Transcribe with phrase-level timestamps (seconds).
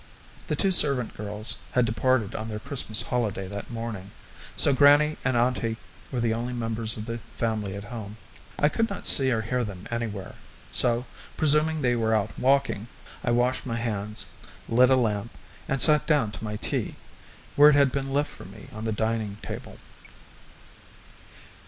[0.47, 4.09] The two servant girls had departed on their Christmas holiday that morning,
[4.55, 5.77] so grannie and auntie
[6.11, 8.17] were the only members of the family at home.
[8.57, 10.33] I could not see or hear them anywhere,
[10.71, 11.05] so,
[11.37, 12.87] presuming they were out walking,
[13.23, 14.25] I washed my hands,
[14.67, 15.37] lit a lamp,
[15.67, 16.95] and sat down to my tea,
[17.55, 19.77] where it had been left for me on the dining table.